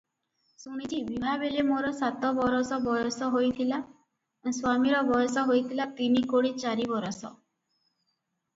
ଶୁଣିଛି, 0.61 1.01
ବିଭାବେଳେ 1.09 1.65
ମୋର 1.67 1.91
ସାତବରଷ 1.97 2.79
ବୟସ 2.87 3.29
ହୋଇଥିଲା, 3.35 3.79
ସ୍ୱାମୀର 4.49 5.05
ବୟସ 5.13 5.45
ହୋଇଥିଲା 5.53 5.89
ତିନିକୋଡ଼ି 6.01 6.55
ଚାରି 6.65 6.91
ବରଷ। 6.97 7.33